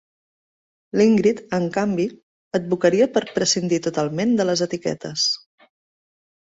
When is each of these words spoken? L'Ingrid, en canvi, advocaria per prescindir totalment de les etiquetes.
L'Ingrid, 1.01 1.41
en 1.57 1.67
canvi, 1.75 2.07
advocaria 2.61 3.11
per 3.19 3.25
prescindir 3.37 3.81
totalment 3.91 4.35
de 4.43 4.51
les 4.53 4.69
etiquetes. 4.71 5.33